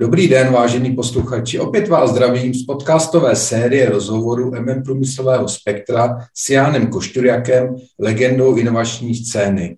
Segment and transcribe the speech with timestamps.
[0.00, 1.60] Dobrý den, vážení posluchači.
[1.60, 9.14] Opět vás zdravím z podcastové série rozhovoru MM Průmyslového spektra s Jánem Košturiakem, legendou inovační
[9.14, 9.76] scény.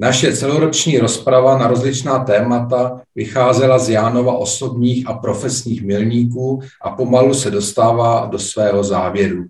[0.00, 7.34] Naše celoroční rozprava na rozličná témata vycházela z Jánova osobních a profesních milníků a pomalu
[7.34, 9.44] se dostává do svého závěru.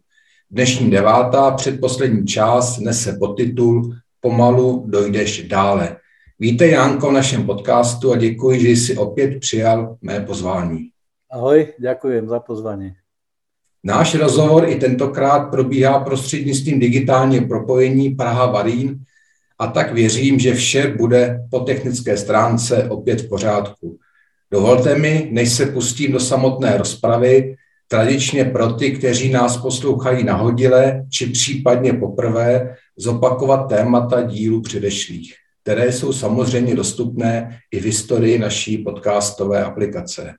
[0.51, 5.97] Dnešní devátá, předposlední část, nese podtitul Pomalu dojdeš dále.
[6.41, 10.79] Víte, Jánko, v našem podcastu a děkuji, že jsi opět přijal mé pozvání.
[11.31, 12.93] Ahoj, děkuji za pozvání.
[13.85, 18.99] Náš rozhovor i tentokrát probíhá prostřednictvím digitálního propojení Praha-Varín
[19.59, 23.99] a tak věřím, že vše bude po technické stránce opět v pořádku.
[24.51, 27.57] Dovolte mi, než se pustím do samotné rozpravy,
[27.89, 35.35] tradičně pro ty, kteří nás poslouchají nahodile či případně poprvé, zopakovat témata dílu předešlých
[35.69, 40.35] které jsou samozřejmě dostupné i v historii naší podcastové aplikace.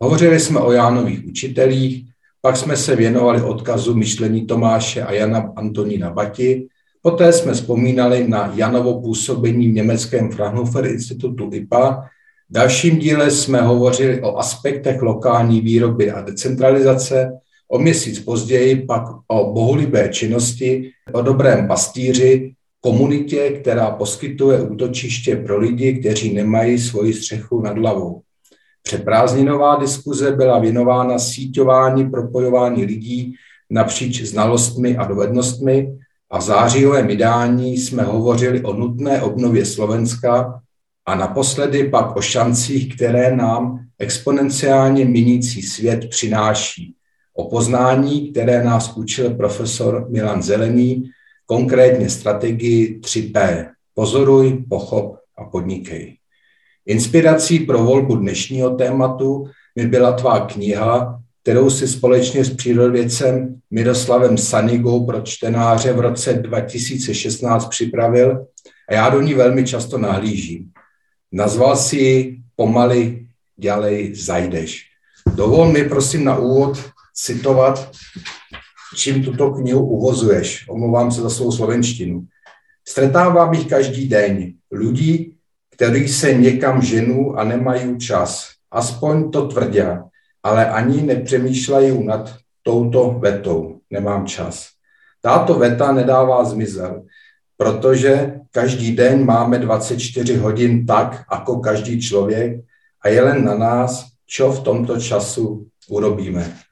[0.00, 2.04] Hovořili jsme o Jánových učitelích,
[2.42, 6.66] pak jsme se věnovali odkazu myšlení Tomáše a Jana Antonína Bati,
[7.02, 12.10] poté jsme vzpomínali na Janovo působení v německém Fraunhofer institutu IPA,
[12.50, 17.30] v dalším díle jsme hovořili o aspektech lokální výroby a decentralizace,
[17.68, 25.58] o měsíc později pak o bohulibé činnosti, o dobrém pastýři komunitě, která poskytuje útočiště pro
[25.58, 28.22] lidi, kteří nemají svoji střechu nad hlavou.
[28.82, 33.34] Přeprázdninová diskuze byla věnována síťování, propojování lidí
[33.70, 35.98] napříč znalostmi a dovednostmi
[36.30, 40.60] a v zářijovém vydání jsme hovořili o nutné obnově Slovenska
[41.06, 46.94] a naposledy pak o šancích, které nám exponenciálně minící svět přináší.
[47.34, 51.10] O poznání, které nás učil profesor Milan Zelený
[51.50, 53.66] konkrétně strategii 3P.
[53.94, 56.16] Pozoruj, pochop a podnikej.
[56.86, 59.46] Inspirací pro volbu dnešního tématu
[59.76, 66.32] mi byla tvá kniha, kterou si společně s přírodovědcem Miroslavem Sanigou pro čtenáře v roce
[66.32, 68.46] 2016 připravil
[68.88, 70.70] a já do ní velmi často nahlížím.
[71.32, 74.82] Nazval si ji Pomaly, dělej, zajdeš.
[75.34, 77.90] Dovol mi prosím na úvod citovat
[78.96, 80.68] čím tuto knihu uvozuješ.
[80.68, 82.26] Omlouvám se za svou slovenštinu.
[82.88, 84.52] Stretávám ich každý den.
[84.72, 85.34] Ľudí,
[85.70, 88.50] kteří se někam ženou a nemají čas.
[88.70, 89.82] Aspoň to tvrdí,
[90.42, 93.80] ale ani nepřemýšlejí nad touto vetou.
[93.90, 94.68] Nemám čas.
[95.22, 97.02] Táto veta nedává zmizel,
[97.56, 102.60] protože každý den máme 24 hodin tak, jako každý člověk
[103.04, 106.69] a je len na nás, čo v tomto času urobíme.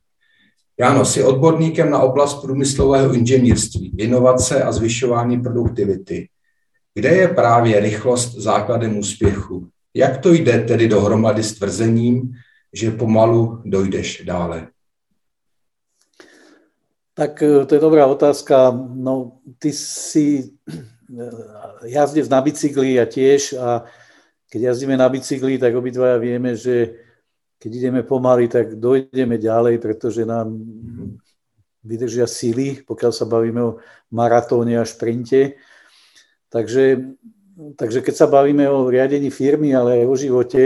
[0.81, 6.29] Jáno, jsi odborníkem na oblast průmyslového inženýrství, inovace a zvyšování produktivity.
[6.95, 9.69] Kde je právě rychlost základem úspěchu?
[9.95, 12.33] Jak to jde tedy dohromady s tvrzením,
[12.73, 14.69] že pomalu dojdeš dále?
[17.15, 18.71] Tak eh, to je dobrá otázka.
[18.95, 20.51] No, ty si
[21.19, 21.31] eh,
[21.85, 23.83] jazdíš na bicykli a tiež a
[24.47, 26.95] keď jazdíme na bicykli, tak obidvaja vieme, že
[27.59, 30.55] keď ideme pomaly, tak dojdeme ďalej, pretože nám
[31.83, 33.79] vydržia síly, pokiaľ sa bavíme o
[34.15, 35.59] maratóne a šprinte.
[36.49, 37.15] Takže,
[37.75, 40.65] takže keď sa bavíme o riadení firmy, ale aj o živote,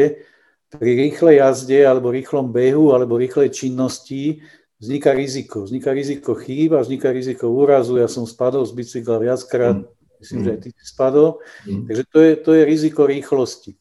[0.72, 4.41] pri rýchlej jazde alebo rýchlom behu alebo rýchlej činnosti
[4.80, 5.69] vzniká riziko.
[5.69, 8.00] Vzniká riziko chýb a vzniká riziko úrazu.
[8.00, 9.84] Ja som spadol z bicykla viackrát,
[10.24, 11.44] myslím, že aj ty si spadol.
[11.68, 11.84] Mm.
[11.86, 13.77] Takže to je, to je riziko rýchlosti.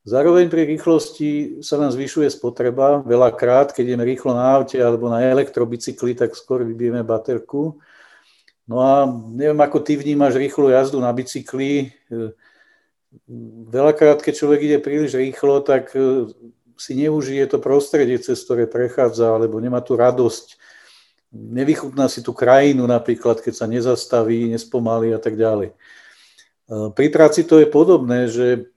[0.00, 3.04] Zároveň pri rýchlosti sa nám zvyšuje spotreba.
[3.04, 7.76] Veľakrát, keď ideme rýchlo na aute alebo na elektrobicykli, tak skôr vybijeme baterku.
[8.64, 9.04] No a
[9.34, 11.92] neviem, ako ty vnímaš rýchlu jazdu na bicykli.
[13.68, 16.32] Veľakrát, keď človek ide príliš rýchlo, tak e,
[16.78, 20.56] si neužije to prostredie, cez ktoré prechádza, alebo nemá tu radosť.
[21.34, 25.74] Nevychutná si tú krajinu napríklad, keď sa nezastaví, nespomalí a tak ďalej.
[25.74, 25.76] E,
[26.94, 28.69] pri práci to je podobné, že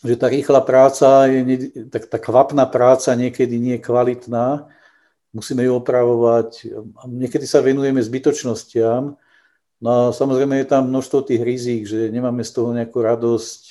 [0.00, 4.68] že tá rýchla práca, je, tak tá kvapná práca niekedy nie je kvalitná,
[5.30, 6.72] musíme ju opravovať.
[7.04, 9.14] Niekedy sa venujeme zbytočnostiam,
[9.80, 13.62] no a samozrejme je tam množstvo tých rizík, že nemáme z toho nejakú radosť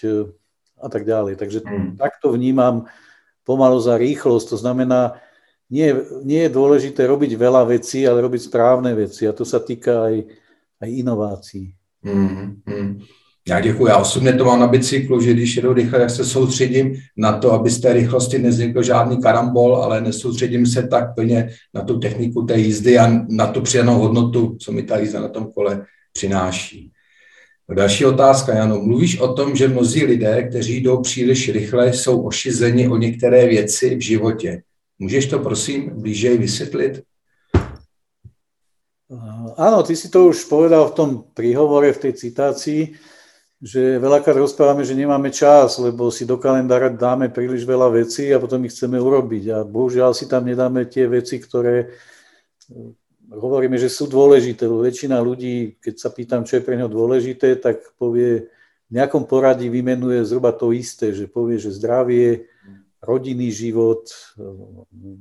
[0.79, 1.35] a tak ďalej.
[1.35, 1.89] Takže mm.
[1.99, 2.87] takto vnímam
[3.43, 4.53] pomalu za rýchlosť.
[4.53, 5.19] To znamená,
[5.69, 5.93] nie,
[6.25, 9.25] nie je dôležité robiť veľa vecí, ale robiť správne veci.
[9.29, 10.15] A to sa týka aj,
[10.81, 11.73] aj inovácií.
[12.05, 12.91] Mm, mm.
[13.49, 13.87] Já děkuji.
[13.87, 17.51] Já osobně to mám na bicyklu, že když jedu rychle, tak se soustředím na to,
[17.51, 22.45] aby z té rychlosti nevznikl žádný karambol, ale nesoustředím se tak plně na tu techniku
[22.45, 26.91] té jízdy a na tu přidanou hodnotu, co mi ta jízda na tom kole přináší.
[27.73, 28.81] Další otázka, Jano.
[28.81, 33.95] Mluvíš o tom, že mnozí lidé, kteří jdou příliš rychle, jsou ošizeni o některé věci
[33.95, 34.61] v životě.
[34.99, 37.01] Můžeš to prosím blíže vysvětlit?
[39.57, 42.93] Áno, ty si to už povedal v tom príhovore, v tej citácii,
[43.59, 48.39] že veľakrát rozprávame, že nemáme čas, lebo si do kalendára dáme príliš veľa vecí a
[48.39, 49.43] potom ich chceme urobiť.
[49.51, 51.91] A bohužiaľ si tam nedáme tie veci, ktoré
[53.29, 57.83] hovoríme, že sú dôležité, väčšina ľudí, keď sa pýtam, čo je pre neho dôležité, tak
[57.99, 58.47] povie,
[58.89, 62.49] v nejakom poradí vymenuje zhruba to isté, že povie, že zdravie,
[63.03, 64.07] rodinný život,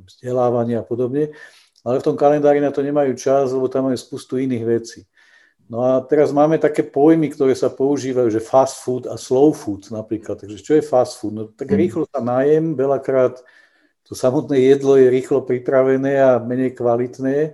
[0.08, 1.36] vzdelávanie a podobne,
[1.84, 5.00] ale v tom kalendári na to nemajú čas, lebo tam majú spustu iných vecí.
[5.68, 9.92] No a teraz máme také pojmy, ktoré sa používajú, že fast food a slow food
[9.92, 10.40] napríklad.
[10.40, 11.34] Takže čo je fast food?
[11.36, 11.76] No tak mhm.
[11.76, 13.44] rýchlo sa najem, veľakrát
[14.08, 17.52] to samotné jedlo je rýchlo pripravené a menej kvalitné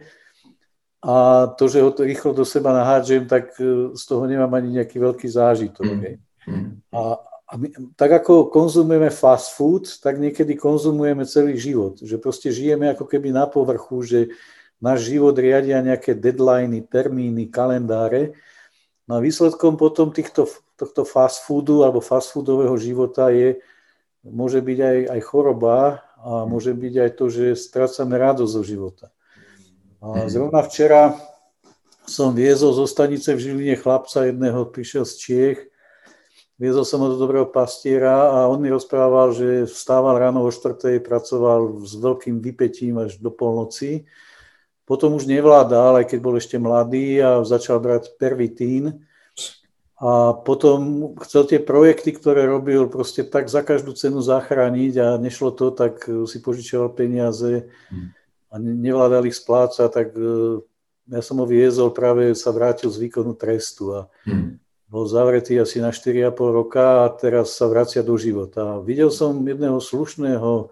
[1.05, 4.81] a to, že ho to rýchlo do seba nahádžem, tak e, z toho nemám ani
[4.81, 5.85] nejaký veľký zážitok.
[5.85, 6.17] Mm.
[6.49, 6.71] Mm.
[6.97, 12.01] A, a my, tak ako konzumujeme fast food, tak niekedy konzumujeme celý život.
[12.01, 14.21] Že proste žijeme ako keby na povrchu, že
[14.85, 18.37] náš život riadia nejaké deadliny, termíny, kalendáre.
[19.09, 20.45] No a výsledkom potom týchto,
[20.77, 23.57] tohto fast foodu alebo fast foodového života je,
[24.21, 29.07] môže byť aj, aj choroba a môže byť aj to, že strácame radosť zo života.
[30.05, 31.17] A zrovna včera
[32.05, 35.61] som viezol zo stanice v Žiline chlapca jedného, prišiel z Čiech,
[36.61, 41.01] viezol som ho do dobrého pastiera a on mi rozprával, že vstával ráno o 4.
[41.01, 44.05] pracoval s veľkým vypetím až do polnoci.
[44.85, 49.05] Potom už nevládal, aj keď bol ešte mladý a začal brať pervitín.
[49.97, 55.55] A potom chcel tie projekty, ktoré robil, proste tak za každú cenu zachrániť a nešlo
[55.57, 57.73] to, tak si požičoval peniaze.
[57.89, 58.13] Hmm
[58.55, 60.63] a nevládal ich splácať, tak e,
[61.11, 64.01] ja som ho viezol, práve sa vrátil z výkonu trestu a
[64.31, 64.63] hmm.
[64.87, 68.79] bol zavretý asi na 4,5 roka a teraz sa vracia do života.
[68.79, 70.71] A videl som jedného slušného,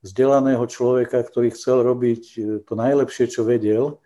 [0.00, 4.00] vzdelaného človeka, ktorý chcel robiť e, to najlepšie, čo vedel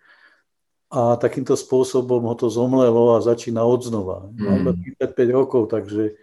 [0.91, 4.31] a takýmto spôsobom ho to zomlelo a začína odznova.
[4.31, 4.94] Má hmm.
[5.02, 6.14] 35 rokov, takže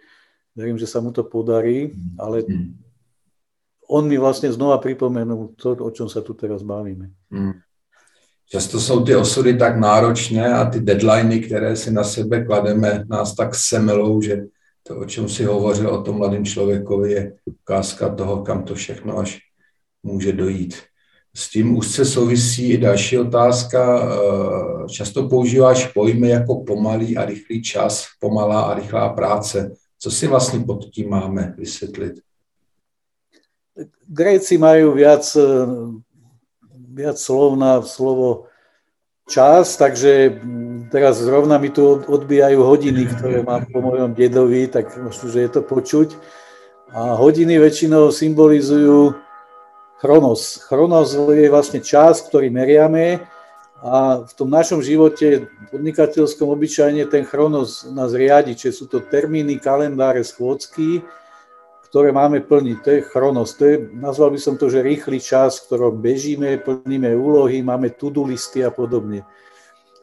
[0.56, 2.16] verím, že sa mu to podarí, hmm.
[2.16, 2.92] ale hmm
[3.92, 7.12] on mi vlastne znova pripomenul to, o čom sa tu teraz bavíme.
[7.28, 7.60] Hmm.
[8.48, 13.34] Často jsou ty osudy tak náročné a ty deadliny, které si na sebe klademe, nás
[13.34, 14.44] tak semelou, že
[14.82, 19.18] to, o čem si hovořil o tom mladém člověkovi, je ukázka toho, kam to všechno
[19.18, 19.38] až
[20.02, 20.74] může dojít.
[21.34, 24.02] S tím úzce souvisí i další otázka.
[24.02, 29.72] Eh, často používáš pojmy jako pomalý a rychlý čas, pomalá a rychlá práce.
[29.98, 32.12] Co si vlastně pod tím máme vysvětlit?
[34.08, 35.46] Gréci majú viac, e,
[36.92, 38.52] viac slov na slovo
[39.24, 40.42] čas, takže
[40.92, 45.50] teraz zrovna mi tu odbijajú hodiny, ktoré mám po mojom dedovi, tak možno, že je
[45.54, 46.18] to počuť.
[46.92, 49.16] A hodiny väčšinou symbolizujú
[50.02, 50.58] chronos.
[50.66, 53.22] Chronos je vlastne čas, ktorý meriame
[53.78, 59.62] a v tom našom živote podnikateľskom obyčajne ten chronos nás riadi, čiže sú to termíny,
[59.62, 61.06] kalendáre, schôdzky,
[61.86, 62.76] ktoré máme plniť.
[62.82, 66.58] To je chronos, to je, nazval by som to, že rýchly čas, v ktorom bežíme,
[66.66, 69.22] plníme úlohy, máme to-do listy a podobne.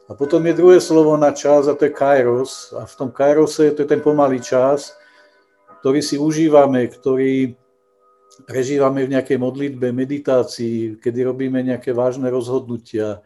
[0.08, 2.72] A potom je druhé slovo na čas a to je kairos.
[2.74, 4.96] A v tom kairose to je ten pomalý čas,
[5.84, 7.54] ktorý si užívame, ktorý
[8.46, 13.24] prežívame v nejakej modlitbe, meditácii, kedy robíme nejaké vážne rozhodnutia.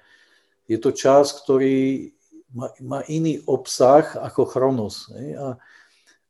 [0.65, 2.11] Je to čas, ktorý
[2.55, 5.11] má, má iný obsah ako chronos.
[5.13, 5.37] Ne?
[5.37, 5.49] A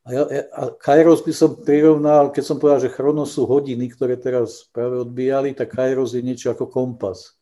[0.04, 0.22] a, ja,
[0.52, 5.00] a Kairos by som prirovnal, keď som povedal, že Chronos sú hodiny, ktoré teraz práve
[5.00, 7.40] odbíjali, tak Kairos je niečo ako kompas.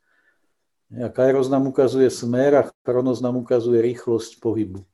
[0.95, 4.87] A Kairos nám ukazuje smer a Chronos nám ukazuje rýchlosť pohybu.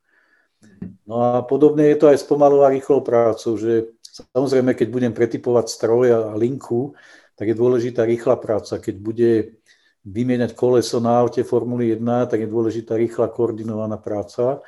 [1.04, 3.92] No a podobne je to aj s pomalou a rýchlou prácou, že
[4.34, 6.96] samozrejme, keď budem pretypovať stroj a linku,
[7.38, 8.82] tak je dôležitá rýchla práca.
[8.82, 9.60] Keď bude
[10.02, 14.64] vymieňať koleso na aute Formuly 1, tak je dôležitá rýchla koordinovaná práca.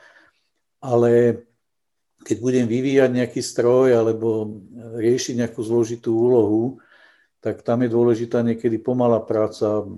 [0.79, 1.45] Ale
[2.21, 4.61] keď budem vyvíjať nejaký stroj alebo
[5.01, 6.79] riešiť nejakú zložitú úlohu,
[7.41, 9.89] tak tam je dôležitá niekedy pomalá práca,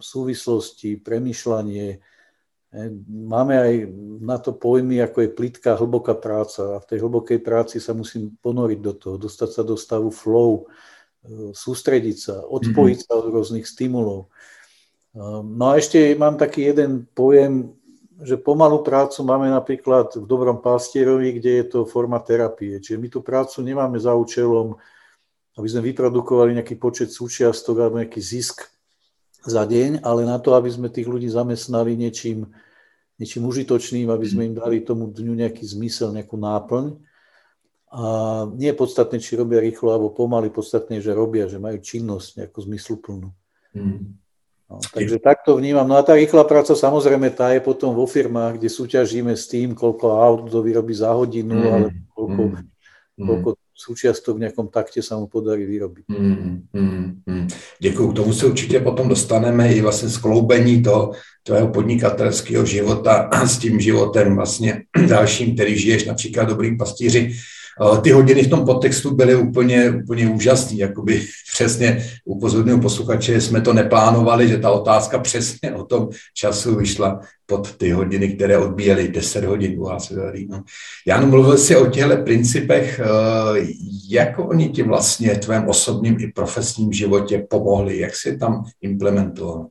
[0.00, 2.00] súvislosti, premyšľanie,
[3.10, 3.74] Máme aj
[4.22, 6.78] na to pojmy, ako je plitká, hlboká práca.
[6.78, 10.70] A v tej hlbokej práci sa musím ponoriť do toho, dostať sa do stavu flow,
[11.26, 13.10] e, sústrediť sa, odpojiť mm-hmm.
[13.10, 14.30] sa od rôznych stimulov.
[15.42, 17.74] No a ešte mám taký jeden pojem,
[18.22, 22.78] že pomalú prácu máme napríklad v Dobrom pastierovi, kde je to forma terapie.
[22.78, 24.78] Čiže my tú prácu nemáme za účelom,
[25.58, 28.70] aby sme vyprodukovali nejaký počet súčiastok alebo nejaký zisk
[29.44, 32.52] za deň, ale na to, aby sme tých ľudí zamestnali niečím,
[33.16, 36.96] niečím užitočným, aby sme im dali tomu dňu nejaký zmysel, nejakú náplň.
[37.90, 38.02] A
[38.54, 42.58] nie je podstatné, či robia rýchlo alebo pomaly, podstatné že robia, že majú činnosť nejakú
[42.62, 43.28] zmysluplnú.
[43.74, 44.14] Mm.
[44.70, 45.82] No, takže takto vnímam.
[45.82, 49.74] No a tá rýchla práca samozrejme tá je potom vo firmách, kde súťažíme s tým,
[49.74, 51.66] koľko aut to vyrobí za hodinu, mm.
[51.66, 53.26] alebo koľko, mm.
[53.26, 56.04] koľko súčiastok v nejakom takte sa mu podarí vyrobiť.
[56.12, 57.48] Mm, mm, mm.
[57.80, 58.12] Děkuji.
[58.12, 63.80] K tomu se určitě potom dostaneme i vlastně skloubení toho tvého podnikatelského života s tím
[63.80, 67.32] životem vlastně dalším, který žiješ, například dobrým pastíři.
[68.02, 73.72] Ty hodiny v tom podtextu byly úplně, úplně úžasný, jakoby přesně upozorňuji posluchače, jsme to
[73.72, 79.44] neplánovali, že ta otázka přesně o tom času vyšla pod ty hodiny, které odbíjely 10
[79.44, 80.12] hodin u vás.
[80.48, 80.62] No.
[81.06, 83.66] Já mluvil si o těchto principech, eh,
[84.08, 89.66] jak oni ti vlastně tvém osobním i profesním životě pomohli, jak si tam implementoval?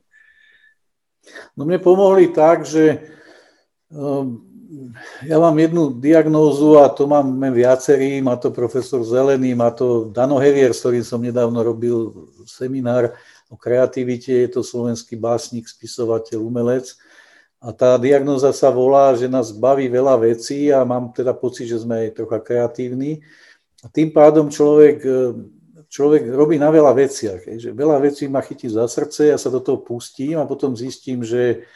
[1.56, 2.98] No mne pomohli tak, že
[3.90, 4.49] um,
[5.26, 10.38] ja mám jednu diagnózu a to máme viacerí, má to profesor Zelený, má to Dano
[10.38, 12.14] Hevier, s ktorým som nedávno robil
[12.46, 13.18] seminár
[13.50, 16.94] o kreativite, je to slovenský básnik, spisovateľ, umelec.
[17.60, 21.82] A tá diagnóza sa volá, že nás baví veľa vecí a mám teda pocit, že
[21.82, 23.20] sme aj trocha kreatívni.
[23.84, 25.02] A tým pádom človek,
[25.90, 27.44] človek robí na veľa veciach.
[27.44, 31.20] Že veľa vecí ma chytí za srdce, ja sa do toho pustím a potom zistím,
[31.26, 31.66] že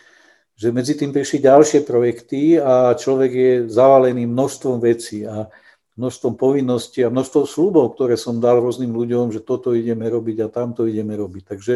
[0.55, 5.51] že medzi tým prišli ďalšie projekty a človek je zavalený množstvom vecí a
[5.99, 10.49] množstvom povinností a množstvom slúbov, ktoré som dal rôznym ľuďom, že toto ideme robiť a
[10.51, 11.43] tamto ideme robiť.
[11.55, 11.75] Takže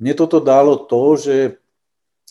[0.00, 1.36] mne toto dalo to, že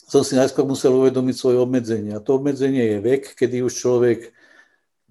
[0.05, 2.13] som si najskôr musel uvedomiť svoje obmedzenie.
[2.13, 4.19] A to obmedzenie je vek, kedy už človek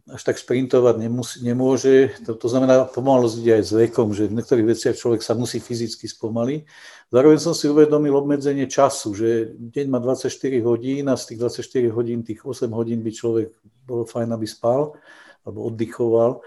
[0.05, 2.13] až tak sprintovať nemusí, nemôže.
[2.29, 5.65] To, to znamená, pomalosť ide aj s vekom, že v niektorých veciach človek sa musí
[5.65, 6.61] fyzicky spomaliť.
[7.09, 10.29] Zároveň som si uvedomil obmedzenie času, že deň má 24
[10.61, 13.49] hodín a z tých 24 hodín, tých 8 hodín by človek
[13.89, 14.93] bolo fajn, aby spal
[15.41, 16.45] alebo oddychoval.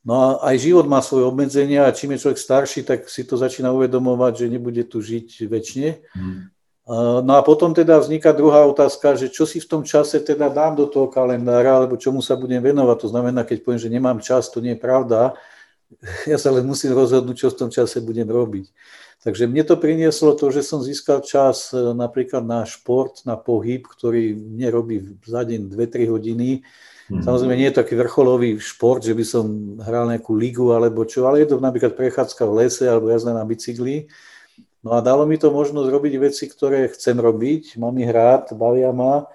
[0.00, 3.36] No a aj život má svoje obmedzenia a čím je človek starší, tak si to
[3.36, 5.90] začína uvedomovať, že nebude tu žiť väčšine.
[6.16, 6.50] Hmm.
[6.90, 10.74] No a potom teda vzniká druhá otázka, že čo si v tom čase teda dám
[10.74, 13.06] do toho kalendára, alebo čomu sa budem venovať.
[13.06, 15.38] To znamená, keď poviem, že nemám čas, to nie je pravda.
[16.30, 18.70] Ja sa len musím rozhodnúť, čo v tom čase budem robiť.
[19.26, 23.84] Takže mne to prinieslo to, že som získal čas e, napríklad na šport, na pohyb,
[23.84, 26.62] ktorý mne robí za deň 2-3 hodiny.
[27.10, 27.26] Mm.
[27.26, 31.26] Samozrejme nie je to taký vrcholový šport, že by som hral nejakú ligu alebo čo,
[31.26, 34.08] ale je to napríklad prechádzka v lese alebo jazda na bicykli.
[34.80, 38.96] No a dalo mi to možnosť robiť veci, ktoré chcem robiť, mám ich rád, bavia
[38.96, 39.28] ma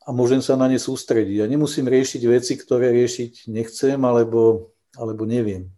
[0.00, 1.44] a môžem sa na ne sústrediť.
[1.44, 5.68] Ja nemusím riešiť veci, ktoré riešiť nechcem alebo, alebo neviem.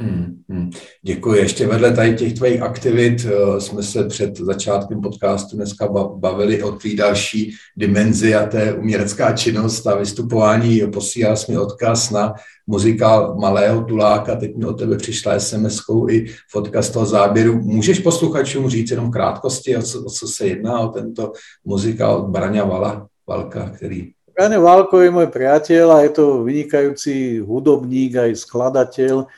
[0.00, 0.70] Hmm, hmm.
[1.02, 1.38] Děkuji.
[1.38, 6.72] Ještě vedle tady těch tvojich aktivit uh, jsme se před začátkem podcastu dneska bavili o
[6.72, 10.82] tvý další dimenzi a je umělecká činnost a vystupování.
[10.92, 12.34] Posílal jsi mi odkaz na
[12.66, 15.80] muzikál Malého Tuláka, teď mi od tebe přišla sms
[16.10, 17.60] i fotka z toho záběru.
[17.62, 21.32] Můžeš posluchačům říct jenom krátkosti, o co, o co se jedná, o tento
[21.64, 27.44] muzikál od Braňa Vala, Valka, který Braňo Valko je môj priateľ a je to vynikajúci
[27.44, 29.28] hudobník, aj skladateľ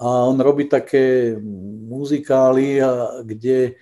[0.00, 1.36] a on robí také
[1.84, 2.80] muzikály,
[3.28, 3.76] kde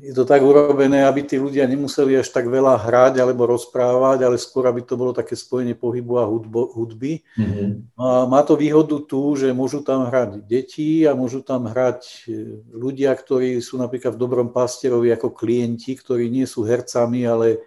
[0.00, 4.40] je to tak urobené, aby tí ľudia nemuseli až tak veľa hrať alebo rozprávať, ale
[4.40, 7.20] skôr, aby to bolo také spojenie pohybu a hudbo, hudby.
[7.36, 8.00] Mm-hmm.
[8.00, 12.64] A má to výhodu tu, že môžu tam hrať deti a môžu tam hrať e,
[12.72, 17.60] ľudia, ktorí sú napríklad v Dobrom pastierovi ako klienti, ktorí nie sú hercami, ale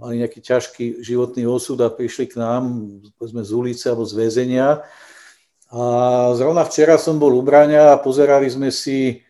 [0.00, 2.80] mali nejaký ťažký životný osud a prišli k nám,
[3.20, 4.88] povedzme, z ulice alebo z väzenia
[5.72, 5.84] a
[6.36, 9.24] zrovna včera som bol u Braňa a pozerali sme si,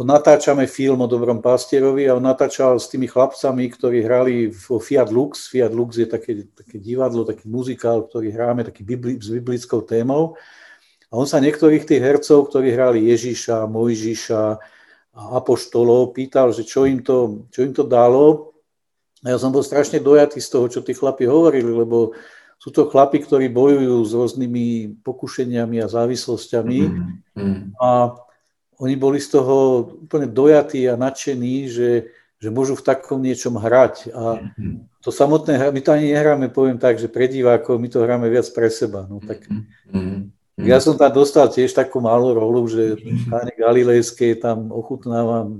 [0.00, 5.12] natáčame film o Dobrom pastierovi a on natáčal s tými chlapcami, ktorí hrali vo Fiat
[5.12, 5.52] Lux.
[5.52, 10.40] Fiat Lux je také, také divadlo, taký muzikál, ktorý hráme taký bibli, s biblickou témou.
[11.12, 14.42] A on sa niektorých tých hercov, ktorí hrali Ježiša, Mojžiša
[15.10, 18.56] a Apoštolov, pýtal, že čo im to, čo im to dalo.
[19.20, 22.16] A ja som bol strašne dojatý z toho, čo tí chlapi hovorili, lebo
[22.60, 24.66] sú to chlapi, ktorí bojujú s rôznymi
[25.00, 27.80] pokušeniami a závislosťami mm-hmm.
[27.80, 28.12] a
[28.80, 29.56] oni boli z toho
[30.04, 31.90] úplne dojatí a nadšení, že
[32.40, 34.08] že môžu v takom niečom hrať.
[34.16, 34.88] A mhm.
[35.04, 38.48] to samotné, my to ani nehráme, poviem tak, že pre divákov, my to hráme viac
[38.56, 39.04] pre seba.
[39.04, 40.32] No, tak, mm-hmm.
[40.60, 43.00] Ja som tam dostal tiež takú malú rolu, že
[43.32, 45.56] páne Galilejskej tam ochutnávam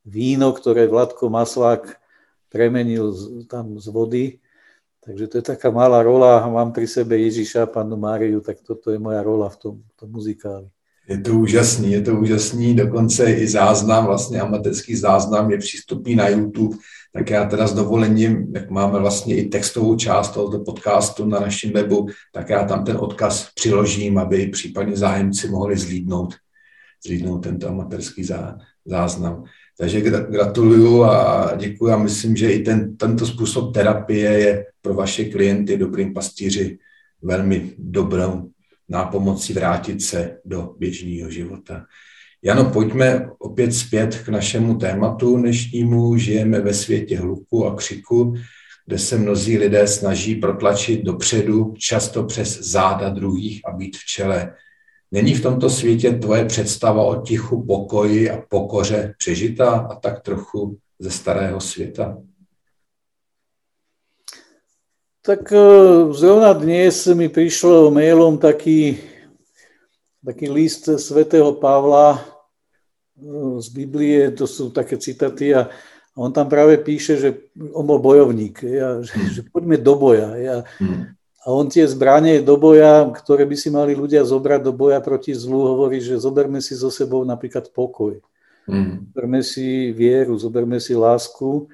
[0.00, 2.00] víno, ktoré Vladko Maslák
[2.48, 4.24] premenil z, tam z vody.
[5.08, 9.00] Takže to je taká malá rola mám pri sebe Ježíša, panu Máriu, tak toto je
[9.00, 10.68] moja rola v tom, v tom muzikáli.
[11.08, 16.28] Je to úžasný, je to úžasný, dokonce i záznam, vlastně amatérský záznam je přístupný na
[16.28, 16.76] YouTube,
[17.12, 21.72] tak já teda s dovolením, jak máme vlastně i textovou část tohoto podcastu na našem
[21.72, 26.34] webu, tak já tam ten odkaz přiložím, aby případně zájemci mohli zlídnout,
[27.06, 29.44] zlídnout tento amatérský zá, záznam.
[29.80, 35.24] Takže gratuluju a děkuji a myslím, že i ten, tento způsob terapie je pro vaše
[35.24, 36.78] klienty, dobrým pastýři,
[37.22, 38.50] velmi dobrou
[38.88, 41.84] nápomocí vrátit se do běžného života.
[42.42, 46.16] Jano, pojďme opět zpět k našemu tématu dnešnímu.
[46.16, 48.34] Žijeme ve světě hluku a křiku,
[48.86, 54.54] kde se mnozí lidé snaží protlačit dopředu, často přes záda druhých a být v čele.
[55.10, 60.78] Není v tomto světě tvoje představa o tichu, pokoji a pokoře přežitá a tak trochu
[60.98, 62.18] ze starého světa?
[65.22, 65.60] Tak e,
[66.12, 68.96] zrovna dnes mi prišlo mailom taký,
[70.24, 72.20] taký list svätého Pavla e,
[73.60, 75.68] z Biblie, to sú také citaty a
[76.16, 77.30] on tam práve píše, že
[77.76, 80.34] on bol bojovník, ja, že, že poďme do boja.
[80.40, 81.17] Ja, hmm.
[81.48, 85.32] A on tie zbranie do boja, ktoré by si mali ľudia zobrať do boja proti
[85.32, 88.20] zlu, hovorí, že zoberme si so sebou napríklad pokoj.
[88.68, 89.08] Hmm.
[89.08, 91.72] Zoberme si vieru, zoberme si lásku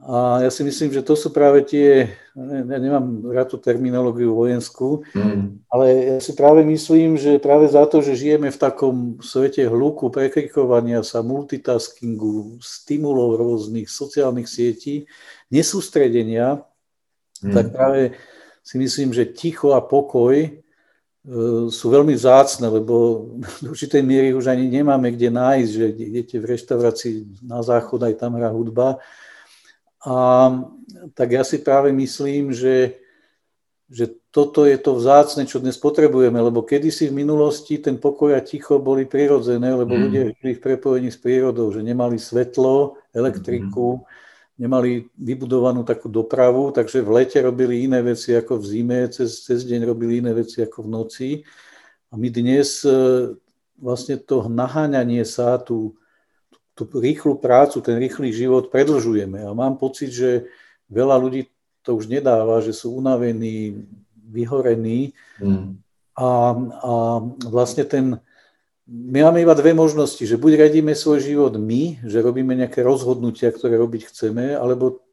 [0.00, 5.04] a ja si myslím, že to sú práve tie, ja nemám rád tú terminológiu vojenskú,
[5.12, 5.68] mm.
[5.68, 10.08] ale ja si práve myslím, že práve za to, že žijeme v takom svete hluku,
[10.08, 15.04] prekrikovania sa, multitaskingu, stimulov rôznych sociálnych sietí,
[15.52, 16.64] nesústredenia,
[17.44, 17.52] mm.
[17.52, 18.16] tak práve
[18.70, 20.50] si myslím, že ticho a pokoj e,
[21.74, 23.26] sú veľmi vzácne, lebo
[23.66, 28.14] do určitej miery už ani nemáme kde nájsť, že idete v reštaurácii na záchod, aj
[28.14, 29.02] tam hrá hudba,
[30.00, 30.16] a
[31.12, 32.96] tak ja si práve myslím, že,
[33.92, 38.40] že toto je to vzácne, čo dnes potrebujeme, lebo kedysi v minulosti ten pokoj a
[38.40, 40.00] ticho boli prirodzené, lebo mm.
[40.00, 44.04] ľudia žili v prepojení s prírodou, že nemali svetlo, elektriku, mm.
[44.60, 49.64] Nemali vybudovanú takú dopravu, takže v lete robili iné veci ako v zime, cez, cez
[49.64, 51.28] deň robili iné veci ako v noci.
[52.12, 52.92] A my dnes e,
[53.80, 55.96] vlastne to naháňanie sa, tú,
[56.76, 59.40] tú rýchlu prácu, ten rýchly život predlžujeme.
[59.40, 60.44] A mám pocit, že
[60.92, 61.48] veľa ľudí
[61.80, 65.16] to už nedáva, že sú unavení, vyhorení.
[65.40, 65.80] Mm.
[66.20, 66.28] A,
[66.84, 66.92] a
[67.48, 68.20] vlastne ten,
[68.90, 73.54] my máme iba dve možnosti, že buď radíme svoj život my, že robíme nejaké rozhodnutia,
[73.54, 75.06] ktoré robiť chceme, alebo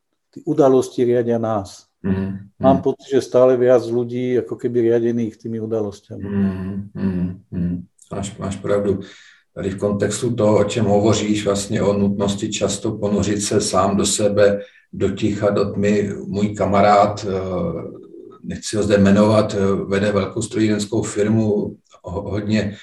[0.46, 1.86] udalosti riadia nás.
[2.02, 6.26] Mm, Mám pocit, že stále viac ľudí ako keby riadených tými udalosťami.
[6.26, 7.78] Mm, mm, mm.
[8.12, 9.00] Máš, máš pravdu
[9.54, 14.06] tady v kontextu toho, o čem hovoříš, vlastně o nutnosti často ponořit se sám do
[14.06, 14.62] sebe,
[14.94, 16.14] do ticha, do tmy.
[16.28, 17.34] Můj kamarád, eh,
[18.44, 22.78] nechci ho zde jmenovat, eh, vede velkou strojírenskou firmu, hodně,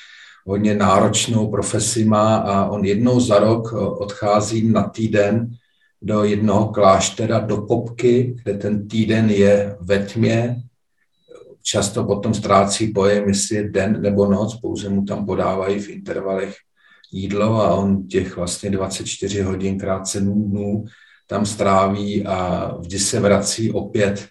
[0.47, 5.51] hodně náročnou profesi má a on jednou za rok eh, odchází na týden
[6.03, 10.63] do jednoho kláštera, do kopky, kde ten týden je ve tmě,
[11.63, 16.57] často potom ztrácí pojem, jestli je den nebo noc, pouze mu tam podávají v intervalech
[17.13, 20.85] jídlo a on těch vlastně 24 hodin krát 7 dnů
[21.27, 24.29] tam stráví a vždy se vrací opět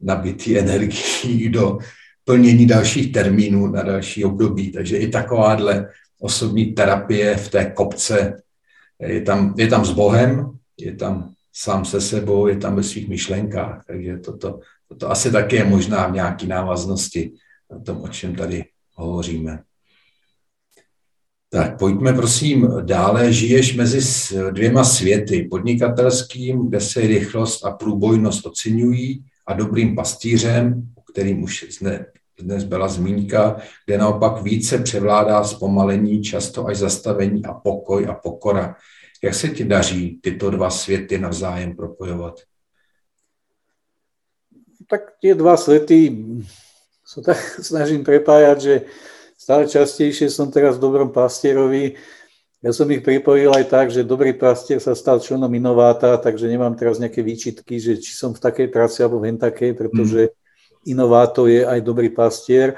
[0.00, 1.78] nabitý energií do
[2.24, 4.72] plnění dalších termínů na další období.
[4.72, 5.88] Takže i takováhle
[6.20, 8.42] osobní terapie v té kopce
[9.00, 13.08] je tam, je tam s Bohem, je tam sám se sebou, je tam ve svých
[13.08, 13.84] myšlenkách.
[13.86, 17.32] Takže toto, toto asi také je možná v nějaké návaznosti
[17.70, 19.62] na tom, o čem tady hovoříme.
[21.50, 23.32] Tak pojďme prosím dále.
[23.32, 24.00] Žiješ mezi
[24.50, 31.78] dvěma světy, podnikatelským, kde se rychlost a průbojnost oceňují, a dobrým pastýřem, o kterým už
[32.38, 38.76] dnes byla zmínka, kde naopak více převládá zpomalení, často až zastavení a pokoj a pokora.
[39.22, 42.40] Jak se ti daří tyto dva světy navzájem propojovat?
[44.90, 46.12] Tak tie dva svety
[47.06, 47.38] sa tak
[47.70, 48.74] snažím prepájať, že
[49.38, 51.94] stále častejšie som teraz v dobrom pastierovi.
[52.60, 56.74] Ja som ich pripojil aj tak, že dobrý pastier sa stal členom inováta, takže nemám
[56.76, 60.43] teraz nejaké výčitky, že či som v takej práci alebo v takej, pretože mm.
[60.88, 62.76] Inovátor je aj dobrý pastier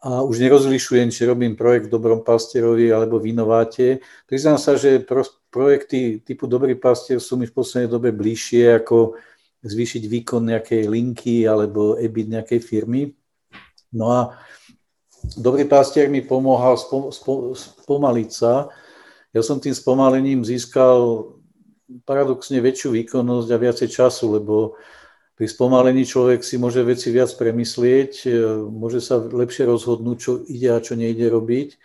[0.00, 4.04] a už nerozlišujem, či robím projekt v dobrom pastierovi alebo v inováte.
[4.28, 5.02] Priznám sa, že
[5.50, 9.18] projekty typu Dobrý pastier sú mi v poslednej dobe bližšie ako
[9.66, 13.10] zvýšiť výkon nejakej linky alebo EBIT nejakej firmy.
[13.96, 14.20] No a
[15.34, 18.70] Dobrý pastier mi pomohal spomaliť sa.
[19.34, 21.34] Ja som tým spomalením získal
[22.06, 24.78] paradoxne väčšiu výkonnosť a viacej času, lebo
[25.36, 28.28] pri spomalení človek si môže veci viac premyslieť, e,
[28.72, 31.76] môže sa lepšie rozhodnúť, čo ide a čo nejde robiť.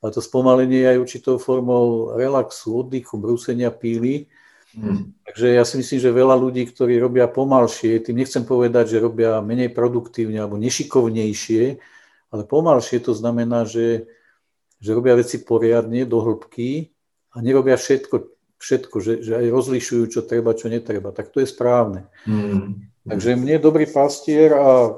[0.00, 4.30] A to spomalenie je aj určitou formou relaxu, oddychu, brúsenia píly.
[4.70, 5.10] Hmm.
[5.26, 9.42] Takže ja si myslím, že veľa ľudí, ktorí robia pomalšie, tým nechcem povedať, že robia
[9.42, 11.82] menej produktívne alebo nešikovnejšie,
[12.30, 14.06] ale pomalšie to znamená, že,
[14.78, 16.94] že robia veci poriadne, do hĺbky
[17.34, 18.16] a nerobia všetko,
[18.62, 21.10] všetko že, že aj rozlišujú, čo treba, čo netreba.
[21.10, 22.06] Tak to je správne.
[22.22, 22.89] Hmm.
[23.10, 24.94] Takže mne dobrý pastier a,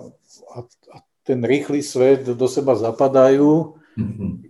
[0.53, 3.79] a, a ten rýchly svet do seba zapadajú.
[3.97, 4.45] Hmm.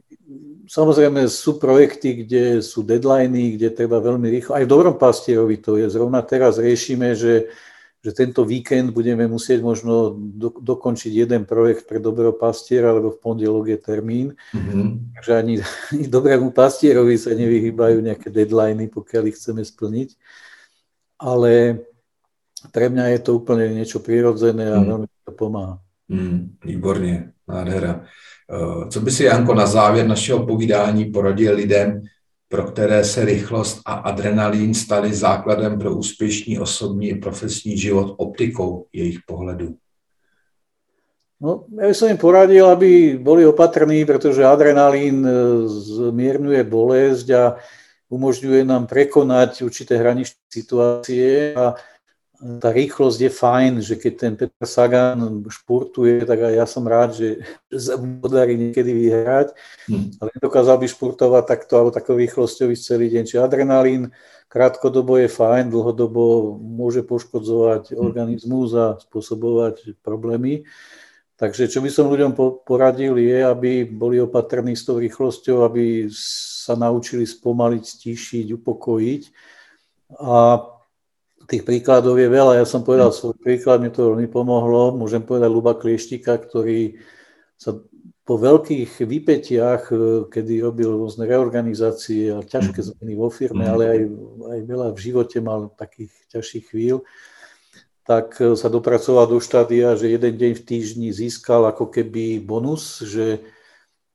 [0.67, 4.57] Samozrejme sú projekty, kde sú deadliny, kde treba veľmi rýchlo.
[4.57, 5.87] Aj v dobrom pastierovi to je.
[5.93, 7.53] Zrovna teraz riešime, že,
[8.01, 13.21] že tento víkend budeme musieť možno do, dokončiť jeden projekt pre dobrého pastiera, lebo v
[13.21, 14.27] pondelok je termín.
[14.57, 14.89] Mm-hmm.
[15.21, 15.55] Takže ani,
[15.93, 20.17] ani dobrému pastierovi sa nevyhýbajú nejaké deadliny, pokiaľ ich chceme splniť.
[21.21, 21.85] Ale
[22.71, 24.87] pre mňa je to úplne niečo prirodzené a mm.
[24.87, 25.79] veľmi to pomáha.
[26.09, 28.05] Mm, výborně, nádhera.
[28.53, 32.01] Eh, co by si, Janko, na závěr našeho povídání poradil lidem,
[32.49, 38.87] pro které se rychlost a adrenalín staly základem pro úspěšný osobní i profesní život optikou
[38.93, 39.75] jejich pohledu?
[41.43, 45.33] No, ja by som im poradil, aby boli opatrní, pretože adrenalín eh,
[45.67, 47.43] zmierňuje bolesť a
[48.13, 51.75] umožňuje nám prekonať určité hraničné situácie a
[52.43, 57.15] tá rýchlosť je fajn, že keď ten Petr Sagan športuje, tak aj ja som rád,
[57.15, 57.39] že
[57.71, 59.55] sa mu podarí niekedy vyhrať,
[59.87, 60.19] hmm.
[60.19, 63.23] ale nedokázal by športovať takto alebo takou rýchlosťou celý deň.
[63.31, 64.11] Čiže adrenalín
[64.51, 67.99] krátkodobo je fajn, dlhodobo môže poškodzovať hmm.
[68.03, 70.67] organizmus a spôsobovať problémy.
[71.39, 76.75] Takže čo by som ľuďom poradil je, aby boli opatrní s tou rýchlosťou, aby sa
[76.75, 79.23] naučili spomaliť, stíšiť, upokojiť.
[80.23, 80.59] A
[81.53, 82.57] Tých príkladov je veľa.
[82.57, 83.17] Ja som povedal hm.
[83.21, 84.97] svoj príklad, mi to veľmi pomohlo.
[84.97, 86.97] Môžem povedať Luba Klieštika, ktorý
[87.61, 87.77] sa
[88.25, 89.97] po veľkých výpetiach, e,
[90.33, 92.87] kedy robil rôzne reorganizácie a ťažké hm.
[92.97, 93.73] zmeny vo firme, hm.
[93.77, 94.01] ale aj,
[94.49, 97.05] aj veľa v živote mal takých ťažších chvíľ,
[98.09, 103.05] tak e, sa dopracoval do štádia, že jeden deň v týždni získal ako keby bonus,
[103.05, 103.45] že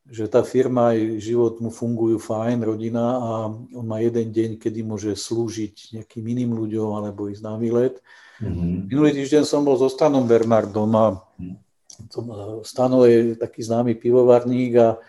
[0.07, 4.79] že tá firma aj život mu fungujú fajn, rodina a on má jeden deň, kedy
[4.83, 7.99] môže slúžiť nejakým iným ľuďom alebo ísť na výlet.
[8.39, 8.87] Mm-hmm.
[8.87, 12.63] Minulý týždeň som bol so Stanom Bernardom a mm-hmm.
[12.63, 15.01] Stano je taký známy pivovarník a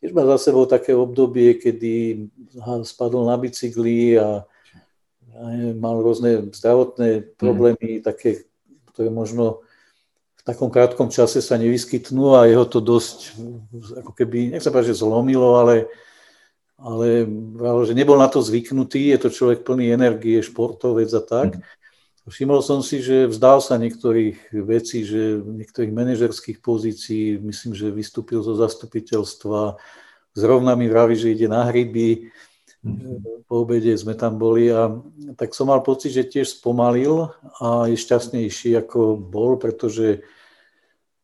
[0.00, 2.26] tiež má za sebou také obdobie, kedy
[2.82, 4.42] spadol na bicykli a,
[5.38, 5.42] a
[5.76, 8.06] mal rôzne zdravotné problémy, mm-hmm.
[8.06, 8.48] také,
[8.90, 9.62] ktoré možno
[10.42, 13.38] v takom krátkom čase sa nevyskytnú a jeho to dosť,
[14.02, 15.86] ako keby, nech sa povedať, že zlomilo, ale,
[16.82, 17.30] ale
[17.86, 21.50] že nebol na to zvyknutý, je to človek plný energie, športovec a tak.
[21.58, 21.62] Mm.
[22.22, 28.42] Všimol som si, že vzdal sa niektorých vecí, že niektorých manažerských pozícií, myslím, že vystúpil
[28.42, 29.78] zo zastupiteľstva,
[30.34, 32.30] zrovna mi vraví, že ide na hryby.
[33.46, 34.90] Po obede sme tam boli a
[35.38, 37.30] tak som mal pocit, že tiež spomalil
[37.62, 40.26] a je šťastnejší ako bol, pretože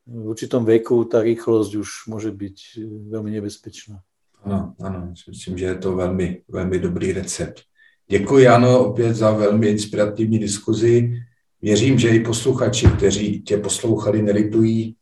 [0.06, 2.78] v určitom veku ta rýchlosť už môže byť
[3.10, 4.00] veľmi nebezpečná.
[4.46, 7.60] Ano, ano, myslím, že je to velmi, velmi dobrý recept.
[8.08, 11.12] Děkuji, Ano, opět za velmi inspirativní diskuzi.
[11.62, 14.96] Věřím, že i posluchači, kteří tě poslouchali, nelitují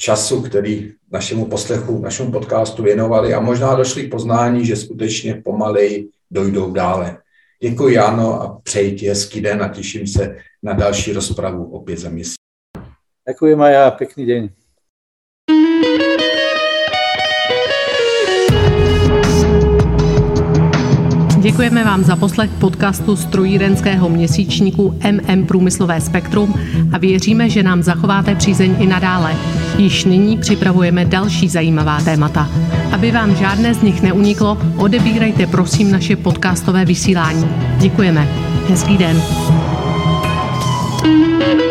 [0.00, 6.08] času, který našemu poslechu, našemu podcastu věnovali a možná došli k poznání, že skutečně pomalej
[6.30, 7.18] dojdou dále.
[7.62, 12.08] Děkuji, Jano, a přeji ti hezký den a těším se na další rozpravu opět za
[12.08, 12.38] měsíc.
[13.28, 14.42] Ďakujem aj ja, pekný deň.
[21.38, 26.54] Děkujeme vám za poslech podcastu strojírenského měsíčníku MM Průmyslové spektrum
[26.92, 29.36] a věříme, že nám zachováte přízeň i nadále.
[29.78, 32.48] Již nyní připravujeme další zajímavá témata.
[32.92, 37.48] Aby vám žádné z nich neuniklo, odebírajte prosím naše podcastové vysílání.
[37.78, 38.28] Děkujeme.
[38.68, 39.22] Hezký den.
[41.38, 41.67] thank you